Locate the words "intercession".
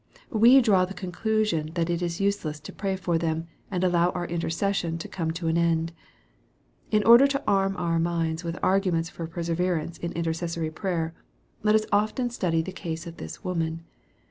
4.25-4.97